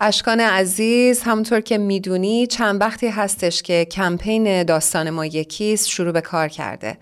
اشکان 0.00 0.40
عزیز 0.40 1.22
همونطور 1.22 1.60
که 1.60 1.78
می‌دونی 1.78 2.46
چند 2.46 2.80
وقتی 2.80 3.08
هستش 3.08 3.62
که 3.62 3.84
کمپین 3.84 4.62
داستان 4.62 5.10
ما 5.10 5.26
یکیست 5.26 5.88
شروع 5.88 6.12
به 6.12 6.20
کار 6.20 6.48
کرده. 6.48 6.98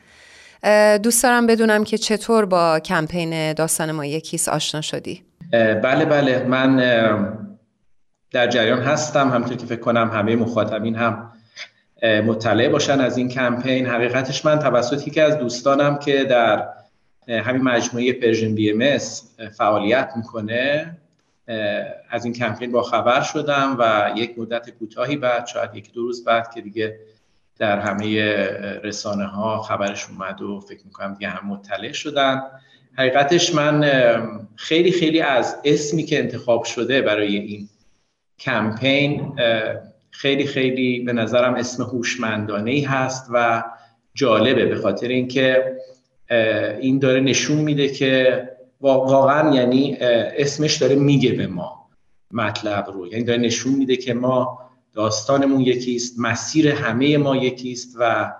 دوست 0.99 1.23
دارم 1.23 1.47
بدونم 1.47 1.85
که 1.85 1.99
چطور 1.99 2.45
با 2.45 2.81
کمپین 2.81 3.53
داستان 3.53 3.93
ما 3.93 4.05
یکیست 4.07 4.49
آشنا 4.49 4.81
شدی؟ 4.81 5.23
بله 5.53 6.05
بله. 6.05 6.45
من 6.45 6.77
در 8.33 8.47
جریان 8.47 8.83
هستم. 8.83 9.31
همونطور 9.31 9.57
که 9.57 9.67
فکر 9.67 9.81
کنم 9.81 10.11
همه 10.11 10.37
مخاطبین 10.37 10.97
هم 10.97 11.33
مطلع 12.03 12.69
باشن 12.69 13.01
از 13.01 13.17
این 13.19 13.29
کمپین. 13.29 13.87
حقیقتش 13.87 14.45
من 14.45 14.59
توسط 14.59 15.09
یکی 15.09 15.21
از 15.21 15.39
دوستانم 15.39 15.99
که 15.99 16.25
در 16.25 16.69
همین 17.29 17.63
مجموعه 17.63 18.13
Persian 18.13 18.55
BM 18.55 18.99
فعالیت 19.59 20.11
می‌کنه 20.17 20.97
از 22.11 22.25
این 22.25 22.35
کمپین 22.35 22.73
با 22.73 22.83
خبر 22.83 23.21
شدم 23.21 23.77
و 23.79 24.13
یک 24.17 24.39
مدت 24.39 24.71
کوتاهی 24.71 25.17
بعد 25.17 25.47
شاید 25.47 25.75
یک 25.75 25.93
دو 25.93 26.03
روز 26.03 26.25
بعد 26.25 26.55
که 26.55 26.61
دیگه 26.61 26.99
در 27.59 27.79
همه 27.79 28.35
رسانه 28.85 29.25
ها 29.25 29.63
خبرش 29.63 30.07
اومد 30.09 30.43
و 30.43 30.61
فکر 30.61 30.81
می‌کنم 30.85 31.15
دیگه 31.15 31.29
هم 31.29 31.49
مطلع 31.49 31.93
شدن. 31.93 32.43
حقیقتش 32.99 33.55
من 33.55 33.91
خیلی 34.57 34.93
خیلی 34.93 35.21
از 35.21 35.57
اسمی 35.65 36.03
که 36.03 36.19
انتخاب 36.19 36.65
شده 36.65 37.03
برای 37.03 37.37
این 37.37 37.69
کمپین 38.39 39.37
خیلی 40.11 40.47
خیلی 40.47 41.01
به 41.01 41.13
نظرم 41.13 41.55
اسم 41.55 41.83
هوشمندانه 41.83 42.71
ای 42.71 42.81
هست 42.81 43.27
و 43.33 43.65
جالبه 44.15 44.67
به 44.67 44.77
خاطر 44.77 45.09
اینکه 45.09 45.77
این 46.81 46.99
داره 46.99 47.21
نشون 47.21 47.57
میده 47.57 47.89
که 47.89 48.49
واقعا 48.93 49.55
یعنی 49.55 49.97
اسمش 50.01 50.77
داره 50.77 50.95
میگه 50.95 51.33
به 51.33 51.47
ما 51.47 51.89
مطلب 52.31 52.91
رو. 52.95 53.07
یعنی 53.07 53.25
داره 53.25 53.41
نشون 53.41 53.75
میده 53.75 53.97
که 53.97 54.15
ما 54.15 54.59
داستانمون 54.95 55.61
یکیست 55.61 56.19
مسیر 56.19 56.69
همه 56.69 57.19
ما 57.19 57.37
یکیست 57.37 57.97
و 57.99 58.33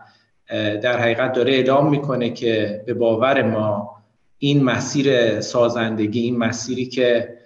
در 0.83 0.99
حقیقت 1.01 1.33
داره 1.33 1.53
اعلام 1.53 1.91
می‌کنه 1.91 2.31
که 2.31 2.83
به 2.87 2.95
باور 2.95 3.43
ما 3.43 3.97
این 4.39 4.65
مسیر 4.65 5.41
سازندگی 5.41 6.21
این 6.21 6.39
مسیری 6.39 6.87
که 6.87 7.37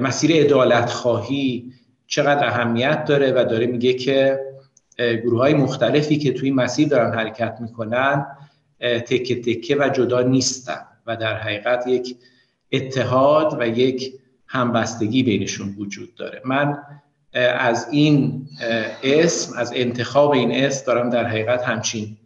مسیر 0.00 0.30
ادالت 0.34 0.90
خواهی 0.90 1.72
چقدر 2.06 2.46
اهمیت 2.46 3.04
داره 3.04 3.32
و 3.32 3.44
داره 3.44 3.66
میگه 3.66 3.92
که 3.92 4.40
گروه 4.98 5.40
های 5.40 5.54
مختلفی 5.54 6.18
که 6.18 6.32
توی 6.32 6.50
مسیر 6.50 6.88
دارن 6.88 7.14
حرکت 7.14 7.58
می‌کنن 7.60 8.26
تکه 8.80 9.40
تکه 9.40 9.76
و 9.76 9.88
جدا 9.88 10.22
نیستن 10.22 10.80
و 11.06 11.16
در 11.16 11.36
حقیقت 11.36 11.86
یک 11.86 12.16
اتحاد 12.72 13.56
و 13.60 13.68
یک 13.68 14.12
همبستگی 14.46 15.22
بینشون 15.22 15.74
وجود 15.78 16.14
داره. 16.14 16.42
من 16.44 16.78
از 17.58 17.88
این 17.90 18.46
اسم 19.02 19.58
از 19.58 19.72
انتخاب 19.76 20.30
این 20.30 20.64
اسم 20.64 20.86
دارم 20.86 21.10
در 21.10 21.26
حقیقت 21.26 21.62
همچین 21.62 22.16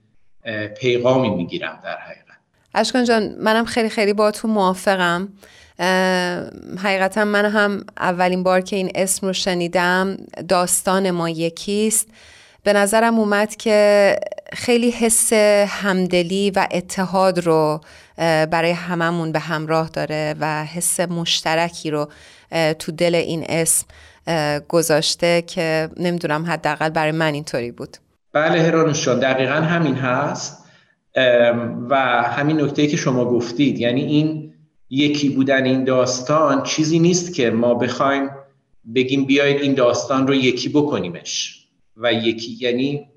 پیغامی 0.80 1.30
می‌گیرم 1.30 1.80
در 1.84 1.96
حقیقت. 1.96 2.36
اشکان 2.74 3.04
جان 3.04 3.34
منم 3.40 3.64
خیلی 3.64 3.88
خیلی 3.88 4.12
با 4.12 4.30
تو 4.30 4.48
موافقم 4.48 5.28
حقیقتا 6.78 7.24
من 7.24 7.44
هم 7.44 7.84
اولین 7.96 8.42
بار 8.42 8.60
که 8.60 8.76
این 8.76 8.90
اسم 8.94 9.26
رو 9.26 9.32
شنیدم 9.32 10.16
داستان 10.48 11.10
ما 11.10 11.30
یکیست. 11.30 12.08
به 12.66 12.72
نظرم 12.72 13.18
اومد 13.18 13.56
که 13.56 14.16
خیلی 14.52 14.90
حس 14.90 15.32
همدلی 15.68 16.50
و 16.50 16.68
اتحاد 16.70 17.38
رو 17.38 17.80
برای 18.50 18.70
هممون 18.70 19.32
به 19.32 19.38
همراه 19.38 19.88
داره 19.88 20.34
و 20.40 20.64
حس 20.64 21.00
مشترکی 21.00 21.90
رو 21.90 22.08
تو 22.78 22.92
دل 22.92 23.14
این 23.14 23.44
اسم 23.48 23.86
گذاشته 24.68 25.42
که 25.46 25.88
نمی‌دونم 25.96 26.46
حداقل 26.46 26.88
برای 26.88 27.12
من 27.12 27.34
اینطوری 27.34 27.70
بود. 27.70 27.96
بله 28.32 28.62
هرانوشان 28.62 29.18
دقیقا 29.18 29.54
همین 29.54 29.94
هست. 29.94 30.64
و 31.90 31.96
همین 32.36 32.60
نکته 32.60 32.86
که 32.86 32.96
شما 32.96 33.24
گفتید 33.24 33.78
یعنی 33.78 34.02
این 34.04 34.54
یکی 34.90 35.28
بودن 35.28 35.64
این 35.64 35.84
داستان 35.84 36.62
چیزی 36.62 36.98
نیست 36.98 37.34
که 37.34 37.50
ما 37.50 37.74
بخوایم 37.74 38.30
بگیم 38.94 39.24
بیاید 39.24 39.60
این 39.60 39.74
داستان 39.74 40.26
رو 40.26 40.34
یکی 40.34 40.68
بکنیمش. 40.68 41.65
و 41.96 42.12
یکی 42.12 42.56
یعنی 42.60 43.08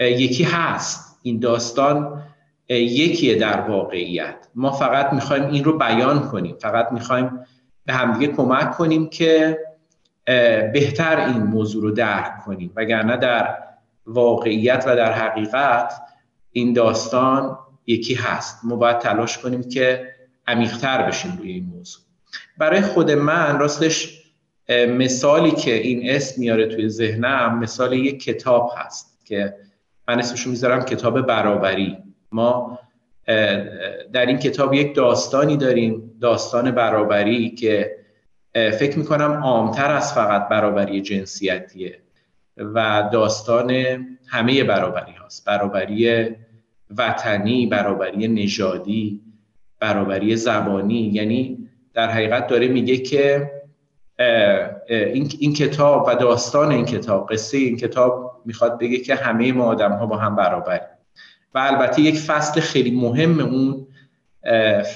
یکی 0.00 0.44
هست. 0.44 1.18
این 1.22 1.38
داستان 1.38 2.22
یکیه 2.68 3.34
در 3.34 3.60
واقعیت. 3.60 4.48
ما 4.54 4.72
فقط 4.72 5.12
می‌خوایم 5.12 5.44
این 5.44 5.64
رو 5.64 5.78
بیان 5.78 6.20
کنیم. 6.28 6.56
فقط 6.60 6.92
می‌خوایم 6.92 7.40
به 7.86 7.92
همدیگه 7.92 8.32
کمک 8.32 8.70
کنیم 8.70 9.08
که 9.08 9.58
بهتر 10.72 11.20
این 11.20 11.42
موضوع 11.42 11.82
رو 11.82 11.90
درک 11.90 12.38
کنیم. 12.44 12.72
وگرنه 12.76 13.16
در 13.16 13.58
واقعیت 14.06 14.84
و 14.86 14.96
در 14.96 15.12
حقیقت 15.12 15.92
این 16.52 16.72
داستان 16.72 17.58
یکی 17.86 18.14
هست. 18.14 18.64
ما 18.64 18.76
باید 18.76 18.98
تلاش 18.98 19.38
کنیم 19.38 19.62
که 19.62 20.14
عمیقتر 20.46 21.02
بشیم 21.02 21.36
روی 21.38 21.52
این 21.52 21.64
موضوع. 21.64 22.02
برای 22.58 22.80
خود 22.80 23.10
من 23.10 23.58
راستش 23.58 24.17
مثالی 24.68 25.50
که 25.50 25.74
این 25.74 26.10
اسم 26.10 26.40
میاره 26.40 26.66
توی 26.66 26.88
ذهنم 26.88 27.58
مثال 27.58 27.92
یک 27.92 28.24
کتاب 28.24 28.72
هست 28.76 29.26
که 29.26 29.54
من 30.08 30.18
اسمشو 30.18 30.50
می‌ذارم 30.50 30.84
کتاب 30.84 31.20
برابری. 31.20 31.96
ما 32.32 32.78
در 34.12 34.26
این 34.26 34.38
کتاب 34.38 34.74
یک 34.74 34.94
داستانی 34.94 35.56
داریم 35.56 36.10
داستان 36.20 36.70
برابری 36.70 37.50
که 37.50 37.96
فکر 38.54 38.98
می‌کنم 38.98 39.32
عامتر 39.32 39.90
از 39.90 40.14
فقط 40.14 40.48
برابری 40.48 41.00
جنسیتیه 41.00 41.98
و 42.56 43.08
داستان 43.12 43.70
همه 44.26 44.64
برابری 44.64 45.12
هاست. 45.12 45.44
برابری 45.44 46.28
وطنی 46.96 47.66
برابری 47.66 48.28
نژادی 48.28 49.20
برابری 49.80 50.36
زبانی. 50.36 51.10
یعنی 51.14 51.68
در 51.94 52.10
حقیقت 52.10 52.46
داره 52.46 52.68
میگه 52.68 52.96
که 52.96 53.50
این, 54.18 55.32
این 55.38 55.52
کتاب 55.52 56.04
و 56.08 56.14
داستان 56.14 56.70
این 56.70 56.84
کتاب 56.84 57.28
قصه 57.32 57.58
این 57.58 57.76
کتاب 57.76 58.42
می‌خواد 58.44 58.78
بگه 58.78 58.98
که 58.98 59.14
همه 59.14 59.52
ما 59.52 59.64
آدم 59.64 59.92
ها 59.92 60.06
با 60.06 60.16
هم 60.16 60.36
برابر 60.36 60.80
و 61.54 61.58
البته 61.58 62.02
یک 62.02 62.18
فصل 62.18 62.60
خیلی 62.60 62.90
مهم 62.90 63.40
اون 63.40 63.86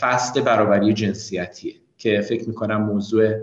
فصل 0.00 0.40
برابری 0.40 0.92
جنسیتیه 0.92 1.74
که 1.98 2.20
فکر 2.20 2.48
می‌کنم 2.48 2.82
موضوع 2.82 3.34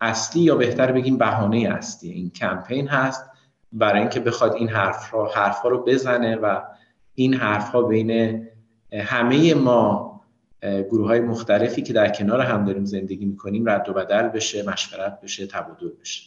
اصلی 0.00 0.42
یا 0.42 0.56
بهتر 0.56 0.92
بگیم 0.92 1.18
بهانه 1.18 1.68
اصلی. 1.78 2.10
این 2.10 2.30
کمپین 2.30 2.88
هست 2.88 3.24
برای 3.72 4.00
اینکه 4.00 4.20
بخواد 4.20 4.54
این 4.54 4.68
حرف 4.68 5.14
را 5.14 5.26
حرف 5.26 5.58
ها 5.58 5.68
رو 5.68 5.84
بزنه 5.84 6.36
و 6.36 6.60
این 7.14 7.34
حرف 7.34 7.68
ها 7.68 7.82
بین 7.82 8.42
همه 8.92 9.54
ما 9.54 10.15
گروه 10.90 11.06
های 11.06 11.20
مختلفی 11.20 11.82
که 11.82 11.92
در 11.92 12.08
کنار 12.08 12.40
هم 12.40 12.64
داریم 12.64 12.84
زندگی 12.84 13.26
می‌کنیم 13.26 13.68
رد 13.68 13.88
و 13.88 13.92
بدل 13.92 14.28
بشه 14.28 14.62
مشورت 14.62 15.20
بشه 15.20 15.46
تبادل 15.46 15.88
بشه. 16.00 16.22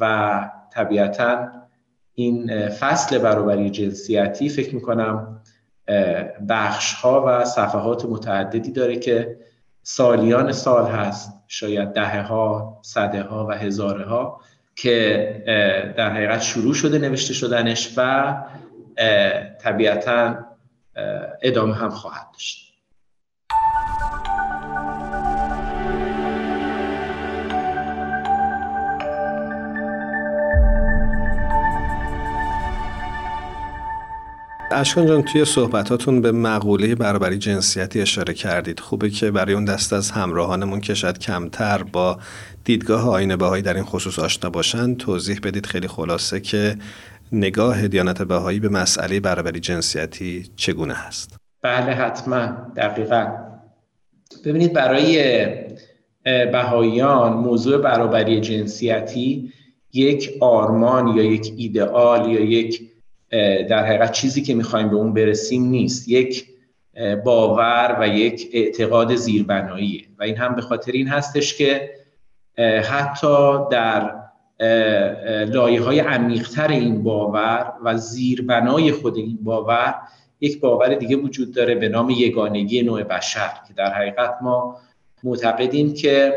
و 0.00 0.50
طبیعتا 0.72 1.48
این 2.14 2.68
فصل 2.68 3.18
برابری 3.18 3.70
جنسیتی 3.70 4.48
فکر 4.48 4.74
می‌کنم 4.74 5.40
بخش 6.48 6.94
ها 6.94 7.24
و 7.26 7.44
صفحات 7.44 8.04
متعددی 8.04 8.72
داره 8.72 8.96
که 8.96 9.36
سالیان 9.82 10.52
سال 10.52 10.86
هست 10.86 11.32
شاید 11.48 11.92
دهه 11.92 12.22
ها 12.22 12.78
صده 12.82 13.22
ها 13.22 13.46
و 13.46 13.52
هزاره 13.52 14.04
ها 14.04 14.40
که 14.76 15.94
در 15.96 16.10
حقیقت 16.10 16.40
شروع 16.42 16.74
شده 16.74 16.98
نوشته 16.98 17.34
شدنش 17.34 17.94
و 17.96 18.34
طبیعتا 19.60 20.38
ادامه 21.42 21.74
هم 21.74 21.90
خواهد 21.90 22.26
داشت. 22.32 22.69
اشکان 34.80 35.06
جان 35.06 35.22
توی 35.22 35.44
صحبتاتون 35.44 36.20
به 36.20 36.32
مقوله 36.32 36.94
برابری 36.94 37.38
جنسیتی 37.38 38.00
اشاره 38.00 38.34
کردید. 38.34 38.80
خوبه 38.80 39.10
که 39.10 39.30
برای 39.30 39.54
اون 39.54 39.64
دست 39.64 39.92
از 39.92 40.10
همراهانمون 40.10 40.80
که 40.80 40.94
شاید 40.94 41.18
کمتر 41.18 41.82
با 41.82 42.18
دیدگاه 42.64 43.08
آین 43.08 43.36
بهایی 43.36 43.62
در 43.62 43.74
این 43.74 43.84
خصوص 43.84 44.18
آشنا 44.18 44.50
باشن. 44.50 44.94
توضیح 44.94 45.40
بدید 45.42 45.66
خیلی 45.66 45.88
خلاصه 45.88 46.40
که 46.40 46.76
نگاه 47.32 47.88
دیانت 47.88 48.22
بهایی 48.22 48.60
به 48.60 48.68
مسئله 48.68 49.20
برابری 49.20 49.60
جنسیتی 49.60 50.50
چگونه 50.56 50.94
هست. 50.94 51.36
بله 51.62 51.92
حتما. 51.92 52.46
دقیقا. 52.76 53.26
ببینید 54.44 54.72
برای 54.72 55.44
بهاییان 56.24 57.32
موضوع 57.32 57.78
برابری 57.78 58.40
جنسیتی 58.40 59.52
یک 59.92 60.30
آرمان 60.40 61.08
یا 61.08 61.22
یک 61.22 61.52
ایدئال 61.56 62.30
یا 62.30 62.40
یک 62.40 62.89
در 63.68 63.86
حقیقت 63.86 64.12
چیزی 64.12 64.42
که 64.42 64.54
می‌خوایم 64.54 64.90
به 64.90 64.96
اون 64.96 65.14
برسیم 65.14 65.64
نیست. 65.64 66.08
یک 66.08 66.46
باور 67.24 67.96
و 68.00 68.08
یک 68.08 68.50
اعتقاد 68.52 69.14
زیربناییه 69.14 70.02
و 70.18 70.22
این 70.22 70.36
هم 70.36 70.54
به 70.54 70.62
خاطر 70.62 70.92
این 70.92 71.08
هستش 71.08 71.54
که 71.54 71.90
حتی 72.84 73.58
در 73.70 74.14
لایه 75.46 75.82
های 75.82 76.00
عمیقتر 76.00 76.68
این 76.68 77.02
باور 77.02 77.72
و 77.84 77.96
زیربنای 77.96 78.92
خود 78.92 79.16
این 79.16 79.38
باور 79.42 79.94
یک 80.40 80.60
باور 80.60 80.94
دیگه 80.94 81.16
وجود 81.16 81.54
داره 81.54 81.74
به 81.74 81.88
نام 81.88 82.10
یگانگی 82.10 82.82
نوع 82.82 83.02
بشر 83.02 83.50
که 83.68 83.74
در 83.74 83.92
حقیقت 83.94 84.34
ما 84.42 84.76
معتقدیم 85.24 85.94
که 85.94 86.32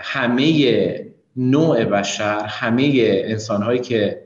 همه 0.00 1.06
نوع 1.36 1.84
بشر 1.84 2.40
همه 2.40 2.92
انسان 3.04 3.62
هایی 3.62 3.80
که 3.80 4.25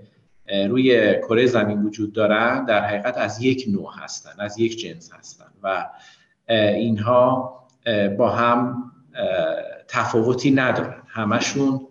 روی 0.69 1.19
کره 1.19 1.47
زمین 1.47 1.83
وجود 1.83 2.13
دارن 2.13 2.65
در 2.65 2.85
حقیقت 2.85 3.19
از 3.19 3.43
یک 3.43 3.65
نوع 3.69 3.93
هستن 3.99 4.31
از 4.39 4.59
یک 4.59 4.79
جنس 4.79 5.13
هستن 5.13 5.47
و 5.63 5.87
اینها 6.49 7.55
با 8.19 8.31
هم 8.31 8.93
تفاوتی 9.89 10.51
ندارن. 10.51 11.03
همشون 11.07 11.87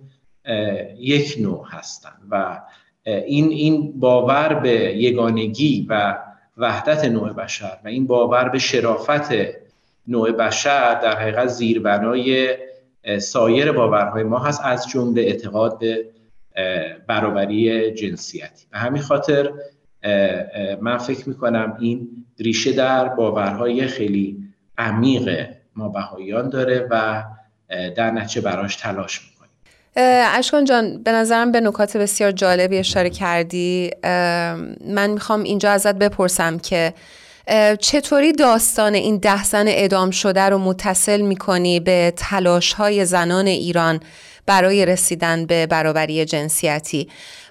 یک 0.98 1.36
نوع 1.40 1.66
هستن 1.70 2.16
و 2.32 2.62
این 3.06 3.50
این 3.50 4.00
باور 4.00 4.54
به 4.54 4.72
یگانگی 4.98 5.86
و 5.90 6.18
وحدت 6.58 7.06
نوع 7.06 7.34
بشر 7.34 7.78
و 7.86 7.88
این 7.88 8.08
باور 8.08 8.50
به 8.50 8.60
شرافت 8.60 9.32
نوع 10.08 10.32
بشر 10.32 11.02
در 11.02 11.20
حقیقت 11.20 11.48
زیربنای 11.48 12.58
سایر 13.20 13.72
باورهای 13.72 14.24
ما 14.24 14.40
هست 14.40 14.62
از 14.64 14.88
جمله 14.88 15.22
اعتقاد 15.22 15.80
به 15.80 16.06
برابری 17.08 17.92
جنسیتی. 17.92 18.66
به 18.72 18.78
همین 18.78 19.02
خاطر 19.02 19.52
من 20.82 20.98
فکر 20.98 21.30
می‌کنم 21.30 21.78
این 21.80 22.08
ریشه 22.40 22.72
در 22.72 23.08
باورهای 23.08 23.88
خیلی 23.88 24.38
عمیق 24.78 25.48
ما 25.76 25.90
بهاییان 25.90 26.50
داره 26.50 26.88
و 26.92 27.24
در 27.96 28.12
نتیجه 28.12 28.42
براش 28.42 28.76
تلاش 28.76 29.22
می‌کنیم. 29.22 29.52
اشکان 30.36 30.66
جان 30.66 31.04
به 31.04 31.12
نظرم 31.12 31.52
به 31.52 31.62
نکات 31.62 31.98
بسیار 31.98 32.32
جالبی 32.32 32.78
اشاره 32.78 33.10
کردی. 33.10 33.92
من 34.86 35.10
می‌خوام 35.10 35.44
اینجا 35.44 35.72
ازت 35.72 35.96
بپرسم 35.96 36.58
که 36.58 36.94
چطوری 37.80 38.32
داستان 38.32 38.94
این 38.94 39.18
ده 39.18 39.44
زن 39.44 39.66
ادام 39.68 40.12
شده 40.12 40.42
رو 40.42 40.58
متصل 40.58 41.22
می‌کنی 41.22 41.80
به 41.80 42.14
تلاش 42.18 42.74
های 42.74 43.06
زنان 43.06 43.48
ایران 43.48 44.00
برای 44.50 44.86
رسیدن 44.86 45.46
به 45.46 45.68
برابری 45.68 46.26
جنسیتی. 46.26 47.08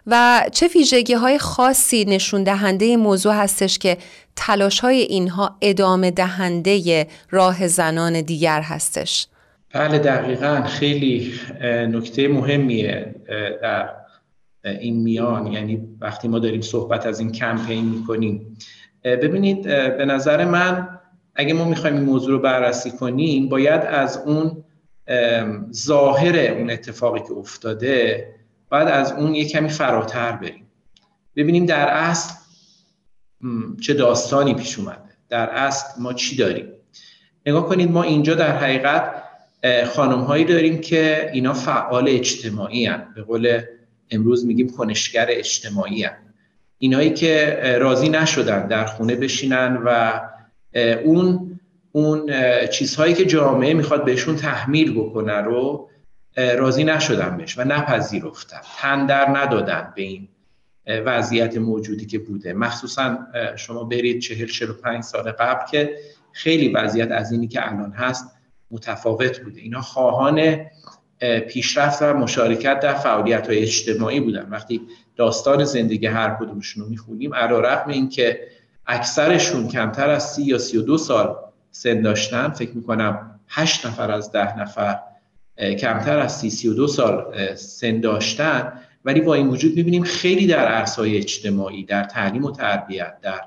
و 0.06 0.42
چه 0.52 0.68
ویژگی 0.74 1.14
های 1.14 1.38
خاصی 1.38 2.04
نشون 2.04 2.42
دهنده 2.42 2.96
موضوع 2.96 3.34
هستش 3.34 3.78
که 3.78 3.98
تلاش 4.36 4.80
های 4.80 5.00
اینها 5.00 5.56
ادامه 5.60 6.10
دهنده 6.10 7.06
راه 7.30 7.66
زنان 7.68 8.20
دیگر 8.20 8.60
هستش. 8.60 9.26
بله 9.74 9.98
دقیقا. 9.98 10.62
خیلی 10.62 11.32
نکته 11.64 12.28
مهمیه 12.28 13.14
در 13.62 13.88
این 14.64 14.96
میان. 14.96 15.46
یعنی 15.46 15.80
وقتی 16.00 16.28
ما 16.28 16.38
داریم 16.38 16.60
صحبت 16.60 17.06
از 17.06 17.20
این 17.20 17.32
کمپین 17.32 17.84
می‌کنیم. 17.84 18.56
ببینید 19.04 19.62
به 19.96 20.04
نظر 20.04 20.44
من 20.44 20.88
اگه 21.34 21.54
ما 21.54 21.64
می‌خوایم 21.64 21.96
این 21.96 22.04
موضوع 22.04 22.30
رو 22.30 22.38
بررسی 22.38 22.90
کنیم 22.90 23.48
باید 23.48 23.80
از 23.80 24.22
اون 24.26 24.64
ظاهر 25.72 26.36
اون 26.36 26.70
اتفاقی 26.70 27.20
که 27.20 27.32
افتاده 27.32 28.26
باید 28.70 28.88
از 28.88 29.12
اون 29.12 29.34
یه 29.34 29.48
کمی 29.48 29.68
فراتر 29.68 30.32
بریم 30.32 30.66
ببینیم 31.36 31.66
در 31.66 31.88
اصل 31.88 32.34
چه 33.80 33.94
داستانی 33.94 34.54
پیش 34.54 34.78
اومده 34.78 34.98
در 35.28 35.50
اصل 35.50 36.02
ما 36.02 36.12
چی 36.12 36.36
داریم 36.36 36.72
نگاه 37.46 37.68
کنید 37.68 37.90
ما 37.90 38.02
اینجا 38.02 38.34
در 38.34 38.56
حقیقت 38.58 39.22
خانم 39.86 40.20
هایی 40.20 40.44
داریم 40.44 40.80
که 40.80 41.30
اینا 41.32 41.52
فعال 41.52 42.08
اجتماعی 42.08 42.86
هن. 42.86 43.06
به 43.14 43.22
قول 43.22 43.60
امروز 44.10 44.46
میگیم 44.46 44.70
کنشگر 44.70 45.26
اجتماعی 45.30 46.02
هن. 46.02 46.16
اینایی 46.78 47.10
که 47.10 47.58
راضی 47.80 48.08
نشدن 48.08 48.66
در 48.66 48.84
خونه 48.84 49.16
بشینن 49.16 49.76
و 49.84 50.20
اون 51.04 51.57
اون 51.92 52.30
چیزهایی 52.66 53.14
که 53.14 53.24
جامعه 53.24 53.74
می‌خواد 53.74 54.04
بهشون 54.04 54.36
تحمیل 54.36 55.00
بکنه 55.00 55.36
رو 55.36 55.88
راضی 56.36 56.84
نشدن 56.84 57.36
بهش 57.36 57.58
و 57.58 57.64
نپذیرفتن. 57.64 58.60
تن 58.78 59.06
در 59.06 59.28
ندادن 59.28 59.92
به 59.96 60.02
این 60.02 60.28
وضعیت 60.86 61.56
موجودی 61.56 62.06
که 62.06 62.18
بوده. 62.18 62.52
مخصوصا 62.52 63.18
شما 63.56 63.84
برید 63.84 64.20
چهل 64.20 64.46
چهل 64.46 64.72
پنج 64.72 65.04
سال 65.04 65.30
قبل 65.30 65.66
که 65.70 65.96
خیلی 66.32 66.68
وضعیت 66.68 67.10
از 67.10 67.32
اینی 67.32 67.48
که 67.48 67.72
الان 67.72 67.92
هست 67.92 68.24
متفاوت 68.70 69.40
بوده. 69.40 69.60
اینا 69.60 69.80
خواهان 69.80 70.56
پیشرفت 71.48 72.02
و 72.02 72.14
مشارکت 72.14 72.80
در 72.80 72.94
فعالیت 72.94 73.46
های 73.46 73.58
اجتماعی 73.58 74.20
بودن. 74.20 74.48
وقتی 74.50 74.80
داستان 75.16 75.64
زندگی 75.64 76.06
هر 76.06 76.36
کدومشون 76.40 76.84
رو 76.84 76.90
می‌خونیم 76.90 77.34
علا 77.34 77.60
رقم 77.60 77.90
این 77.90 78.08
که 78.08 78.40
اکثرشون 78.86 79.68
کمتر 79.68 80.10
از 80.10 80.32
سی 80.32 80.42
یا 80.42 80.58
سی 80.58 80.78
و 80.78 80.82
دو 80.82 80.98
سال 80.98 81.36
سن 81.78 82.02
داشتن 82.02 82.48
فکر 82.48 82.70
می‌کنم 82.74 83.40
هشت 83.48 83.86
نفر 83.86 84.10
از 84.10 84.32
ده 84.32 84.58
نفر 84.58 84.98
کمتر 85.78 86.18
از 86.18 86.38
سی 86.38 86.50
سی 86.50 86.68
و 86.68 86.74
دو 86.74 86.86
سال 86.86 87.24
سن 87.54 88.00
داشتن. 88.00 88.72
ولی 89.04 89.20
با 89.20 89.34
این 89.34 89.46
وجود 89.48 89.76
می‌بینیم 89.76 90.02
خیلی 90.02 90.46
در 90.46 90.66
عرصای 90.68 91.16
اجتماعی 91.16 91.84
در 91.84 92.04
تعلیم 92.04 92.44
و 92.44 92.52
تربیت 92.52 93.20
در 93.22 93.40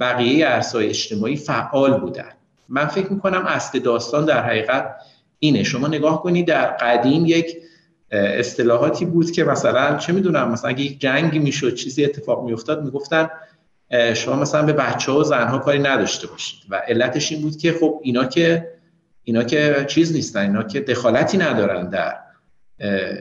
بقیه 0.00 0.46
عرصای 0.46 0.88
اجتماعی 0.88 1.36
فعال 1.36 2.00
بودن. 2.00 2.30
من 2.68 2.86
فکر 2.86 3.12
می‌کنم 3.12 3.44
اصل 3.46 3.78
داستان 3.78 4.24
در 4.24 4.42
حقیقت 4.42 4.94
اینه. 5.38 5.62
شما 5.62 5.88
نگاه 5.88 6.22
کنید 6.22 6.46
در 6.46 6.66
قدیم 6.66 7.26
یک 7.26 7.56
اصطلاحاتی 8.10 9.04
بود 9.04 9.30
که 9.30 9.44
مثلا 9.44 9.96
چه 9.96 10.12
می‌دونم 10.12 10.50
مثلا 10.50 10.70
اگه 10.70 10.82
یک 10.82 11.00
جنگی 11.00 11.38
می‌شد 11.38 11.74
چیزی 11.74 12.04
اتفاق 12.04 12.44
میافتاد 12.44 12.84
می‌گفتن 12.84 13.28
شما 14.14 14.36
مثلا 14.36 14.62
به 14.62 14.72
بچه 14.72 15.12
ها 15.12 15.18
و 15.18 15.24
زنها 15.24 15.58
کاری 15.58 15.78
نداشته 15.78 16.26
باشید. 16.26 16.60
و 16.70 16.76
علتش 16.76 17.32
این 17.32 17.42
بود 17.42 17.56
که 17.56 17.72
خب 17.72 18.00
اینا 18.02 18.24
که 18.24 18.72
اینا 19.22 19.44
که 19.44 19.84
چیز 19.88 20.12
نیستن 20.12 20.40
اینا 20.40 20.62
که 20.62 20.80
دخالتی 20.80 21.38
ندارن 21.38 21.88
در 21.88 22.16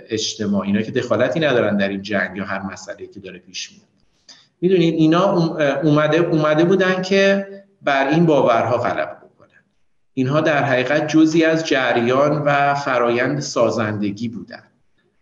اجتماع 0.09 0.61
اینا 0.61 0.81
که 0.81 0.91
دخالتی 0.91 1.39
ندارن 1.39 1.77
در 1.77 1.89
این 1.89 2.01
جنگ 2.01 2.37
یا 2.37 2.45
هر 2.45 2.61
مسئله 2.61 3.07
که 3.07 3.19
داره 3.19 3.39
پیش 3.39 3.71
میاد. 3.71 3.85
می‌دونید 4.61 4.93
اینا 4.93 5.33
اومده 5.83 6.17
اومده 6.17 6.63
بودن 6.63 7.01
که 7.01 7.47
بر 7.81 8.07
این 8.07 8.25
باورها 8.25 8.77
غلبه 8.77 9.15
اینها 10.17 10.41
در 10.41 10.63
حقیقت 10.63 11.07
جزی 11.07 11.43
از 11.43 11.67
جریان 11.67 12.41
و 12.45 12.73
فرایند 12.75 13.39
سازندگی 13.39 14.27
بودن. 14.27 14.63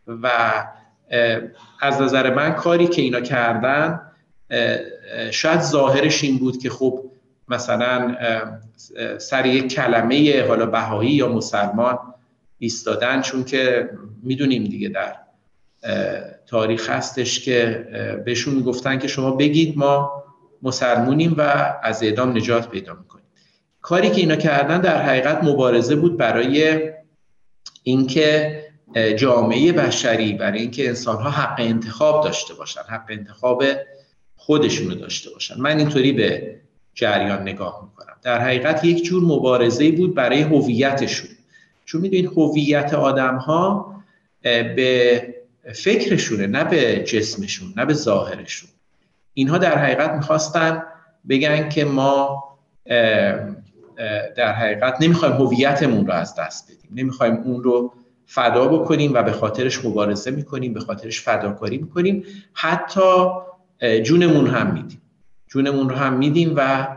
و 0.07 0.29
از 1.81 2.01
نظر 2.01 2.33
من 2.33 2.51
کاری 2.51 2.87
که 2.87 3.01
اینا 3.01 3.21
کردن 3.21 4.01
شاید 5.31 5.61
ظاهرش 5.61 6.23
این 6.23 6.37
بود 6.37 6.57
که 6.57 6.69
خب 6.69 7.03
مثلا 7.47 8.15
سر 9.17 9.45
یک 9.45 9.73
کلمه 9.73 10.45
حالا 10.47 10.65
بهایی 10.65 11.11
یا 11.11 11.29
مسلمان 11.29 11.97
ایستادن 12.59 13.21
چون 13.21 13.43
که 13.43 13.89
می‌دونیم 14.23 14.63
دیگه 14.63 14.89
در 14.89 15.15
تاریخ 16.47 16.89
هستش 16.89 17.39
که 17.39 17.87
بهشون 18.25 18.53
می‌گفتن 18.53 18.99
که 18.99 19.07
شما 19.07 19.31
بگید 19.31 19.77
ما 19.77 20.23
مسلمونیم 20.61 21.35
و 21.37 21.73
از 21.83 22.03
اعدام 22.03 22.37
نجات 22.37 22.69
پیدا 22.69 22.93
می‌کنیم. 22.93 23.25
کاری 23.81 24.09
که 24.09 24.17
اینا 24.17 24.35
کردن 24.35 24.81
در 24.81 25.01
حقیقت 25.01 25.43
مبارزه 25.43 25.95
بود 25.95 26.17
برای 26.17 26.91
اینکه 27.83 28.63
جامعه 29.17 29.71
بشری 29.71 30.33
برای 30.33 30.59
اینکه 30.59 30.87
انسان 30.87 31.15
ها 31.15 31.29
حق 31.29 31.55
انتخاب 31.59 32.23
داشته 32.23 32.53
باشن 32.53 32.81
حق 32.89 33.05
انتخاب 33.09 33.63
خودشون 34.45 34.89
رو 34.89 34.95
داشته 34.95 35.29
باشن. 35.29 35.61
من 35.61 35.77
اینطوری 35.77 36.11
به 36.11 36.55
جریان 36.93 37.41
نگاه 37.41 37.89
می‌کنم. 37.89 38.15
در 38.21 38.41
حقیقت 38.41 38.85
یک 38.85 39.03
جور 39.03 39.23
مبارزه 39.23 39.91
بود 39.91 40.15
برای 40.15 40.41
هویتشون. 40.41 41.29
چون 41.85 42.01
می‌دونید 42.01 42.25
هویت 42.25 42.93
آدم 42.93 43.35
ها 43.35 43.95
به 44.41 45.21
فکرشونه 45.73 46.47
نه 46.47 46.63
به 46.63 47.03
جسمشون 47.03 47.73
نه 47.77 47.85
به 47.85 47.93
ظاهرشون. 47.93 48.69
اینها 49.33 49.57
در 49.57 49.77
حقیقت 49.77 50.11
می‌خواستن 50.11 50.83
بگن 51.29 51.69
که 51.69 51.85
ما 51.85 52.43
در 54.35 54.53
حقیقت 54.53 55.01
نمی‌خوایم 55.01 55.33
هویتمون 55.33 56.07
رو 56.07 56.13
از 56.13 56.35
دست 56.35 56.71
بدیم. 56.71 56.91
نمی‌خوایم 56.95 57.35
اون 57.35 57.63
رو 57.63 57.93
فدا 58.25 58.67
بکنیم 58.67 59.13
و 59.13 59.23
به 59.23 59.31
خاطرش 59.31 59.85
مبارزه 59.85 60.31
می‌کنیم 60.31 60.73
به 60.73 60.79
خاطرش 60.79 61.21
فداکاری 61.21 61.77
می‌کنیم. 61.77 62.25
حتی 62.53 63.25
جونمون 63.83 64.47
هم 64.47 64.73
میدیم. 64.73 65.01
جونمون 65.47 65.89
رو 65.89 65.95
هم 65.95 66.17
میدیم 66.17 66.53
و 66.55 66.87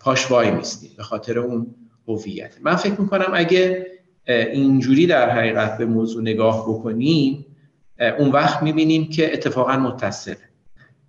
پاش 0.00 0.30
وای 0.30 0.50
میستیم 0.50 0.90
به 0.96 1.02
خاطر 1.02 1.38
اون 1.38 1.74
هویت. 2.08 2.56
من 2.62 2.76
فکر 2.76 3.00
می‌کنم 3.00 3.30
اگه 3.34 3.86
اینجوری 4.26 5.06
در 5.06 5.30
حقیقت 5.30 5.78
به 5.78 5.86
موضوع 5.86 6.22
نگاه 6.22 6.62
بکنیم 6.62 7.46
اون 8.18 8.30
وقت 8.30 8.62
می‌بینیم 8.62 9.10
که 9.10 9.32
اتفاقا 9.32 9.76
متصله 9.76 10.36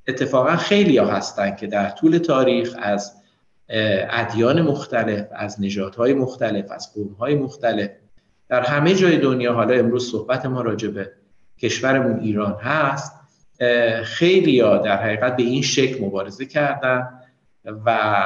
اتفاقا 0.07 0.55
خیلی 0.55 0.97
ها 0.97 1.05
هستن 1.07 1.55
که 1.55 1.67
در 1.67 1.89
طول 1.89 2.17
تاریخ 2.17 2.75
از 2.79 3.13
ادیان 4.09 4.61
مختلف 4.61 5.27
از 5.31 5.61
نژادهای 5.61 6.13
مختلف 6.13 6.71
از 6.71 6.93
قومهای 6.93 7.35
مختلف 7.35 7.89
در 8.49 8.61
همه 8.61 8.95
جای 8.95 9.17
دنیا 9.17 9.53
حالا 9.53 9.73
امروز 9.73 10.11
صحبت 10.11 10.45
ما 10.45 10.61
راجع 10.61 10.87
به 10.87 11.11
کشورمون 11.59 12.19
ایران 12.19 12.53
هست 12.53 13.24
خیلی 14.03 14.59
ها 14.59 14.77
در 14.77 15.03
حقیقت 15.03 15.35
به 15.35 15.43
این 15.43 15.61
شکل 15.61 16.05
مبارزه 16.05 16.45
کردن 16.45 17.09
و 17.85 18.25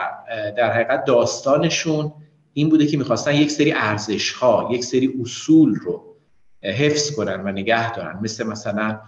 در 0.58 0.72
حقیقت 0.74 1.06
داستانشون 1.06 2.14
این 2.54 2.70
بوده 2.70 2.88
که 2.88 2.98
می‌خواستن 2.98 3.36
یک 3.36 3.52
سری 3.52 3.72
ارزش 3.72 4.32
ها 4.32 4.70
یک 4.72 4.84
سری 4.84 5.14
اصول 5.22 5.76
رو 5.76 6.16
حفظ 6.64 7.12
کنن 7.16 7.42
و 7.42 7.52
نگه 7.52 7.94
دارن. 7.94 8.20
مثل 8.22 8.48
مثلا 8.48 9.00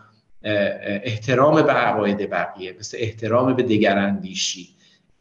احترام 1.04 1.62
به 1.62 1.72
عقاید 1.72 2.30
بقیه 2.30 2.76
مثل 2.80 2.98
احترام 3.00 3.54
به 3.54 3.64
دگراندیشی 3.64 4.70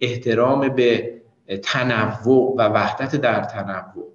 احترام 0.01 0.69
به 0.69 1.21
تنوع 1.63 2.55
و 2.59 2.69
وحدت 2.69 3.17
در 3.17 3.45
تنوع 3.45 4.13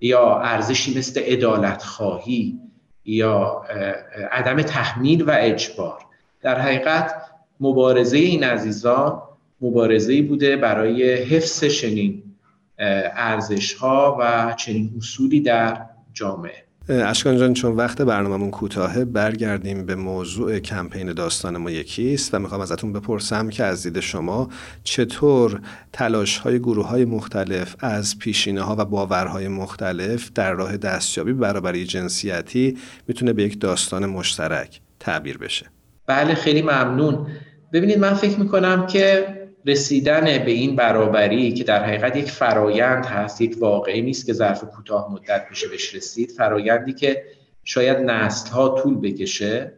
یا 0.00 0.38
ارزشی 0.38 0.98
مثل 0.98 1.20
ادالت 1.24 1.82
خواهی 1.82 2.60
یا 3.04 3.62
عدم 4.30 4.62
تحمیل 4.62 5.22
و 5.22 5.36
اجبار. 5.38 6.03
در 6.44 6.60
حقیقت 6.60 7.14
مبارزه 7.60 8.16
این 8.16 8.44
عزیزان 8.44 9.22
مبارزه 9.60 10.22
بوده 10.22 10.56
برای 10.56 11.14
حفظ 11.14 11.64
چنین 11.64 12.22
ارزش 12.78 13.74
ها 13.74 14.16
و 14.20 14.54
چنین 14.56 14.94
اصولی 14.98 15.40
در 15.40 15.80
جامعه. 16.12 16.64
اشکان 16.88 17.38
جان 17.38 17.54
چون 17.54 17.72
وقت 17.72 18.02
برنامهمون 18.02 18.50
کوتاهه 18.50 19.04
برگردیم 19.04 19.86
به 19.86 19.94
موضوع 19.94 20.58
کمپین 20.58 21.12
داستان 21.12 21.56
ما 21.56 21.70
یکیست 21.70 22.34
و 22.34 22.38
می‌خوام 22.38 22.60
ازتون 22.60 22.92
بپرسم 22.92 23.48
که 23.48 23.64
از 23.64 23.82
دید 23.82 24.00
شما 24.00 24.48
چطور 24.84 25.60
تلاش 25.92 26.38
های 26.38 26.58
گروه 26.58 26.86
های 26.86 27.04
مختلف 27.04 27.76
از 27.78 28.18
پیشینه 28.18 28.62
ها 28.62 28.76
و 28.78 28.84
باورهای 28.84 29.48
مختلف 29.48 30.30
در 30.34 30.52
راه 30.52 30.76
دستیابی 30.76 31.32
برابری 31.32 31.84
جنسیتی 31.84 32.78
می‌تونه 33.08 33.32
به 33.32 33.42
یک 33.42 33.60
داستان 33.60 34.06
مشترک 34.06 34.80
تعبیر 35.00 35.38
بشه؟ 35.38 35.73
بله 36.06 36.34
خیلی 36.34 36.62
ممنون. 36.62 37.26
ببینید 37.72 37.98
من 37.98 38.14
فکر 38.14 38.38
می‌کنم 38.38 38.86
که 38.86 39.34
رسیدن 39.66 40.24
به 40.24 40.50
این 40.50 40.76
برابری 40.76 41.52
که 41.52 41.64
در 41.64 41.84
حقیقت 41.84 42.16
یک 42.16 42.30
فرایند 42.30 43.06
هست 43.06 43.40
یک 43.40 43.56
واقعی 43.60 44.02
نیست 44.02 44.26
که 44.26 44.32
ظرف 44.32 44.64
کوتاه 44.64 45.12
مدت 45.12 45.46
بشه 45.50 45.68
بهش 45.68 45.94
رسید. 45.94 46.30
فرایندی 46.30 46.92
که 46.92 47.22
شاید 47.64 47.98
نسل 47.98 48.50
ها 48.50 48.68
طول 48.68 49.00
بکشه 49.00 49.72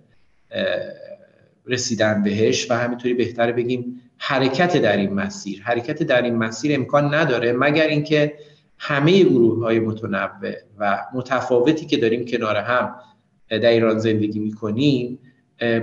رسیدن 1.66 2.22
بهش 2.22 2.70
و 2.70 2.74
همینطوری 2.74 3.14
بهتره 3.14 3.52
بگیم 3.52 4.00
حرکت 4.18 4.76
در 4.76 4.96
این 4.96 5.12
مسیر. 5.12 5.62
حرکت 5.62 6.02
در 6.02 6.22
این 6.22 6.34
مسیر 6.34 6.74
امکان 6.74 7.14
نداره 7.14 7.52
مگر 7.52 7.86
اینکه 7.86 8.34
همه 8.78 9.24
گروه 9.24 9.64
های 9.64 9.78
متنوع 9.78 10.54
و 10.78 10.98
متفاوتی 11.14 11.86
که 11.86 11.96
داریم 11.96 12.24
کنار 12.24 12.56
هم 12.56 12.96
در 13.48 13.70
ایران 13.70 13.98
زندگی 13.98 14.38
می‌کنیم 14.38 15.18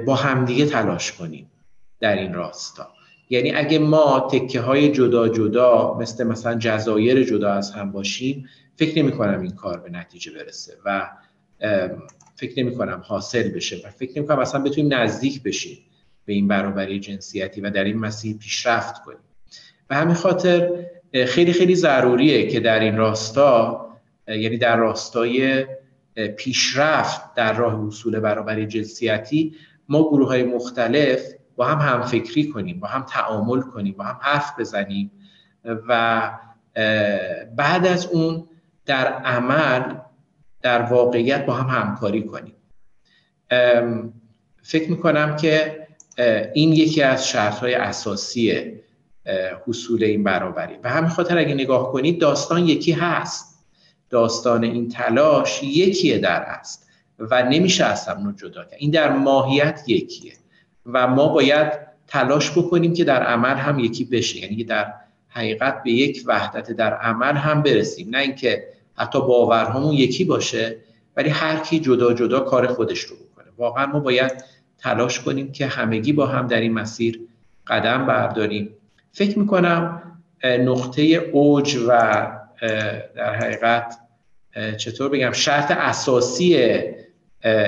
با 0.05 0.15
همدیگه 0.15 0.65
تلاش 0.65 1.11
کنیم 1.11 1.51
در 1.99 2.15
این 2.15 2.33
راستا. 2.33 2.87
یعنی 3.29 3.51
اگه 3.51 3.79
ما 3.79 4.29
تکه 4.31 4.61
های 4.61 4.91
جدا 4.91 5.29
جدا 5.29 5.97
مثل 5.99 6.23
مثلا 6.23 6.55
جزایر 6.55 7.23
جدا 7.23 7.51
از 7.51 7.71
هم 7.71 7.91
باشیم 7.91 8.49
فکر 8.75 8.99
نمی 8.99 9.11
کنم 9.11 9.41
این 9.41 9.51
کار 9.51 9.79
به 9.79 9.89
نتیجه 9.89 10.31
برسه 10.31 10.73
و 10.85 11.09
فکر 12.35 12.63
نمی 12.63 12.75
کنم 12.75 13.03
حاصل 13.05 13.49
بشه 13.49 13.81
و 13.85 13.89
فکر 13.89 14.17
نمی 14.17 14.27
کنم 14.27 14.39
اصلا 14.39 14.61
بتونیم 14.61 14.93
نزدیک 14.93 15.43
بشیم 15.43 15.77
به 16.25 16.33
این 16.33 16.47
برابری 16.47 16.99
جنسیتی 16.99 17.61
و 17.61 17.69
در 17.69 17.83
این 17.83 17.97
مسیر 17.97 18.37
پیشرفت 18.37 19.03
کنیم. 19.03 19.17
و 19.89 19.95
همین 19.95 20.15
خاطر 20.15 20.85
خیلی 21.27 21.53
خیلی 21.53 21.75
ضروریه 21.75 22.47
که 22.47 22.59
در 22.59 22.79
این 22.79 22.97
راستا 22.97 23.79
یعنی 24.27 24.57
در 24.57 24.77
راستای 24.77 25.65
پیشرفت 26.15 27.33
در 27.33 27.53
راه 27.53 27.87
اصول 27.87 28.19
برابری 28.19 28.67
جنسیتی 28.67 29.55
ما 29.89 30.09
گروه 30.09 30.27
های 30.27 30.43
مختلف 30.43 31.19
با 31.55 31.65
هم 31.65 31.93
هم 31.93 32.01
فکری 32.01 32.49
کنیم 32.49 32.79
با 32.79 32.87
هم 32.87 33.01
تعامل 33.09 33.61
کنیم 33.61 33.93
با 33.97 34.03
هم 34.03 34.19
حرف 34.21 34.59
بزنیم 34.59 35.11
و 35.87 36.31
بعد 37.55 37.87
از 37.87 38.05
اون 38.05 38.47
در 38.85 39.07
عمل 39.07 39.95
در 40.61 40.81
واقعیت 40.81 41.45
با 41.45 41.53
هم 41.53 41.81
همکاری 41.81 42.23
کنیم. 42.23 42.55
فکر 44.61 44.89
می‌کنم 44.91 45.35
که 45.35 45.87
این 46.53 46.73
یکی 46.73 47.01
از 47.01 47.27
شرط 47.27 47.59
های 47.59 47.73
اساسی 47.73 48.73
حصول 49.67 50.03
این 50.03 50.23
برابری. 50.23 50.77
و 50.83 50.89
همین 50.89 51.09
خاطر 51.09 51.37
اگه 51.37 51.53
نگاه 51.53 51.91
کنید 51.91 52.21
داستان 52.21 52.67
یکی 52.67 52.91
هست. 52.91 53.52
داستان 54.13 54.63
این 54.63 54.89
تلاش 54.89 55.63
یکیه 55.63 56.17
در 56.17 56.41
است 56.41 56.87
و 57.19 57.43
نمیشه 57.43 57.85
از 57.85 58.07
هم 58.07 58.35
جدا 58.37 58.63
کرد. 58.63 58.77
این 58.77 58.91
در 58.91 59.11
ماهیت 59.11 59.83
یکیه 59.87 60.33
و 60.85 61.07
ما 61.07 61.27
باید 61.27 61.73
تلاش 62.07 62.51
بکنیم 62.51 62.93
که 62.93 63.03
در 63.03 63.23
عمل 63.23 63.55
هم 63.55 63.79
یکی 63.79 64.05
بشه. 64.05 64.39
یعنی 64.39 64.63
در 64.63 64.93
حقیقت 65.29 65.83
به 65.83 65.91
یک 65.91 66.23
وحدت 66.25 66.71
در 66.71 66.93
عمل 66.93 67.35
هم 67.35 67.63
برسیم. 67.63 68.09
نه 68.09 68.17
اینکه 68.17 68.63
حتی 68.95 69.19
باورهامون 69.19 69.93
یکی 69.93 70.23
باشه 70.23 70.77
ولی 71.17 71.29
هر 71.29 71.57
کی 71.57 71.79
جدا 71.79 72.13
جدا 72.13 72.39
کار 72.39 72.67
خودش 72.67 72.99
رو 72.99 73.15
بکنه. 73.15 73.47
واقعا 73.57 73.85
ما 73.85 73.99
باید 73.99 74.43
تلاش 74.77 75.19
کنیم 75.19 75.51
که 75.51 75.65
همگی 75.67 76.13
با 76.13 76.25
هم 76.25 76.47
در 76.47 76.59
این 76.59 76.73
مسیر 76.73 77.19
قدم 77.67 78.05
برداریم. 78.05 78.69
فکر 79.11 79.39
می‌کنم 79.39 80.01
نقطه 80.43 81.01
اوج 81.01 81.77
و 81.87 82.27
در 83.15 83.35
حقیقت 83.35 84.02
چطور 84.77 85.09
بگم 85.09 85.31
شرط 85.31 85.71
اساسی 85.71 86.55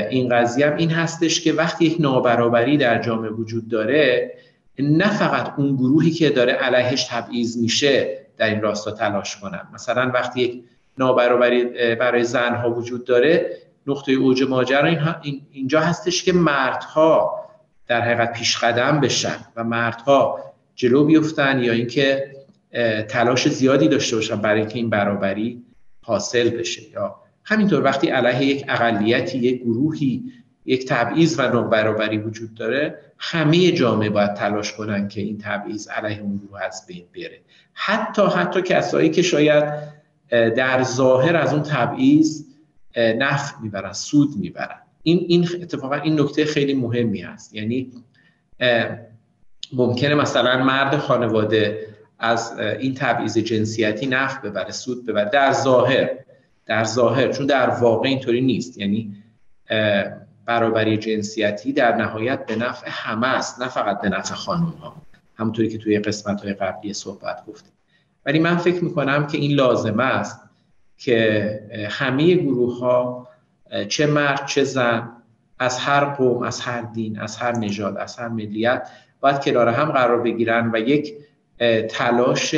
این 0.10 0.30
قضیه 0.30 0.68
هم 0.68 0.78
این 0.78 0.92
هستش 0.92 1.42
که 1.42 1.54
وقتی 1.54 1.86
یک 1.86 1.98
نابرابری 2.00 2.78
در 2.78 3.02
جامعه 3.02 3.30
وجود 3.30 3.68
داره 3.68 4.32
نه 4.80 5.18
فقط 5.18 5.54
اون 5.58 5.76
گروهی 5.76 6.12
که 6.12 6.30
داره 6.30 6.54
علیهش 6.54 7.04
تبعیض 7.04 7.58
میشه 7.58 8.20
در 8.38 8.50
این 8.50 8.62
راستا 8.62 8.92
تلاش 8.92 9.38
کنن. 9.38 9.68
مثلا 9.74 10.12
وقتی 10.14 10.42
یک 10.42 10.64
نابرابری 10.98 11.66
برای 11.96 12.24
زنها 12.24 12.72
وجود 12.72 13.06
داره 13.06 13.58
نقطه 13.88 14.12
اوج 14.12 14.44
ماجرا 14.44 15.16
اینجا 15.52 15.80
هستش 15.80 16.24
که 16.24 16.34
مردها 16.34 17.46
در 17.88 18.02
حقیقت 18.02 18.34
پیش 18.34 18.58
قدم 18.58 19.00
بشن 19.00 19.38
و 19.56 19.64
مردها 19.64 20.40
جلو 20.76 21.06
بیفتن 21.06 21.60
یا 21.64 21.74
اینکه 21.74 22.36
تلاش 23.08 23.48
زیادی 23.48 23.88
داشته 23.88 24.16
باشن 24.16 24.36
برای 24.36 24.60
اینکه 24.60 24.76
این 24.76 24.90
برابری 24.90 25.65
حاصل 26.06 26.50
بشه. 26.50 26.90
یا 26.92 27.16
همینطور 27.44 27.84
وقتی 27.84 28.08
علیه 28.08 28.46
یک 28.46 28.66
اقلیتی 28.68 29.38
یک 29.38 29.62
گروهی 29.62 30.24
یک 30.66 30.88
تبعیض 30.88 31.40
و 31.40 31.42
نابرابری 31.42 32.18
وجود 32.18 32.54
داره 32.54 33.00
همه 33.18 33.72
جامعه 33.72 34.10
باید 34.10 34.34
تلاش 34.34 34.74
کنن 34.74 35.08
که 35.08 35.22
این 35.22 35.38
تبعیض 35.38 35.88
علیه 35.88 36.22
اون 36.22 36.38
گروه 36.38 36.64
از 36.64 36.86
بین 36.88 37.06
بره. 37.16 37.42
حتی 37.74 38.22
حتی 38.22 38.62
کسایی 38.62 39.10
که 39.10 39.22
شاید 39.22 39.64
در 40.30 40.84
ظاهر 40.84 41.36
از 41.36 41.54
اون 41.54 41.64
تبعیض 41.64 42.44
نفع 42.98 43.62
می‌برن 43.62 43.94
سود 43.94 44.30
می‌برن. 44.38 44.80
این 45.04 45.26
این 45.28 45.50
اتفاقا 45.62 45.96
این 45.96 46.20
نکته 46.20 46.46
خیلی 46.46 46.74
مهمی 46.74 47.22
هست 47.22 47.56
یعنی 47.56 47.92
ممکنه 49.74 50.16
مثلا 50.16 50.64
مرد 50.64 50.98
خانواده 50.98 51.88
از 52.20 52.60
این 52.60 52.94
تبعیض 52.94 53.38
جنسیتی 53.38 54.08
نفع 54.08 54.50
ببره 54.50 54.72
سود 54.72 55.06
ببره. 55.06 55.30
در 55.30 55.54
ظاهر 55.54 56.10
در 56.66 56.84
ظاهر 56.84 57.32
چون 57.32 57.46
در 57.46 57.70
واقع 57.70 58.10
اینطوری 58.10 58.42
نیست. 58.42 58.78
یعنی 58.78 59.24
برابری 60.46 60.98
جنسیتی 60.98 61.74
در 61.74 61.96
نهایت 61.96 62.46
به 62.46 62.56
نفع 62.56 62.88
همه 62.90 63.28
است 63.28 63.62
نه 63.62 63.68
فقط 63.68 64.02
به 64.02 64.10
نفع 64.10 64.36
خانم 64.36 64.74
ها 64.82 64.96
همونطوری 65.36 65.70
که 65.70 65.78
توی 65.78 66.00
قسمت 66.00 66.42
های 66.42 66.54
قبلی 66.54 66.94
صحبت 66.94 67.46
گفتیم. 67.48 67.72
ولی 68.26 68.40
من 68.40 68.58
فکر 68.58 68.84
می‌کنم 68.84 69.28
که 69.28 69.38
این 69.38 69.52
لازمه 69.52 70.04
است 70.04 70.40
که 70.98 71.88
همه 71.90 72.36
گروه 72.36 72.80
ها 72.80 73.28
چه 73.88 74.08
مرد 74.08 74.46
چه 74.46 74.64
زن 74.64 75.12
از 75.60 75.80
هر 75.80 76.06
قوم 76.06 76.44
از 76.44 76.60
هر 76.60 76.82
دین 76.82 77.20
از 77.20 77.38
هر 77.38 77.58
نژاد 77.58 77.98
از 77.98 78.18
هر 78.18 78.28
ملیت 78.28 78.90
باید 79.20 79.40
کنار 79.40 79.68
هم 79.68 79.92
قرار 79.92 80.22
بگیرن 80.22 80.72
و 80.74 80.78
یک 80.78 81.14
تلاش 81.90 82.56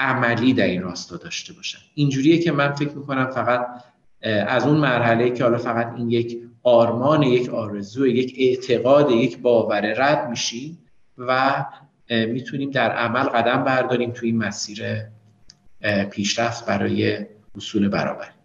عملی 0.00 0.52
در 0.54 0.64
این 0.64 0.82
راستا 0.82 1.16
داشته 1.16 1.52
باشن. 1.52 1.78
اینجوریه 1.94 2.38
که 2.38 2.52
من 2.52 2.72
فکر 2.72 2.92
می‌کنم 2.92 3.26
فقط 3.26 3.66
از 4.22 4.66
اون 4.66 4.76
مرحله 4.76 5.30
که 5.30 5.44
حالا 5.44 5.58
فقط 5.58 5.92
این 5.96 6.10
یک 6.10 6.42
آرمان 6.62 7.22
یک 7.22 7.48
آرزو 7.48 8.06
یک 8.06 8.34
اعتقاد 8.38 9.10
یک 9.10 9.38
باور 9.38 9.80
رد 9.80 10.28
میشیم 10.28 10.78
و 11.18 11.64
می‌تونیم 12.10 12.70
در 12.70 12.90
عمل 12.90 13.22
قدم 13.22 13.64
برداریم 13.64 14.10
توی 14.10 14.28
این 14.28 14.38
مسیر 14.38 14.82
پیشرفت 16.10 16.66
برای 16.66 17.26
اصول 17.56 17.88
برابری. 17.88 18.39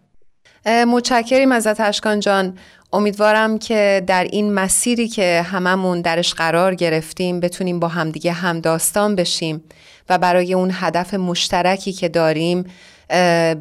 متشکریم 0.66 1.52
ازت 1.52 1.80
اشکان 1.80 2.20
جان. 2.20 2.58
امیدوارم 2.92 3.58
که 3.58 4.02
در 4.06 4.24
این 4.24 4.52
مسیری 4.52 5.08
که 5.08 5.42
هممون 5.42 6.00
درش 6.00 6.34
قرار 6.34 6.74
گرفتیم 6.74 7.40
بتونیم 7.40 7.80
با 7.80 7.88
همدیگه 7.88 8.32
هم 8.32 8.60
داستان 8.60 9.16
بشیم 9.16 9.64
و 10.08 10.18
برای 10.18 10.54
اون 10.54 10.70
هدف 10.72 11.14
مشترکی 11.14 11.92
که 11.92 12.08
داریم 12.08 12.64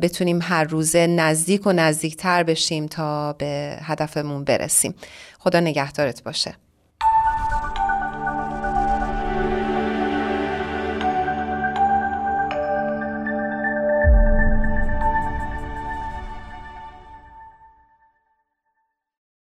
بتونیم 0.01 0.39
هر 0.41 0.63
روزه 0.63 1.07
نزدیک 1.07 1.67
و 1.67 1.71
نزدیکتر 1.71 2.43
بشیم 2.43 2.87
تا 2.87 3.33
به 3.33 3.77
هدفمون 3.81 4.43
برسیم. 4.43 4.95
خدا 5.39 5.59
نگهدارت 5.59 6.23
باشه. 6.23 6.55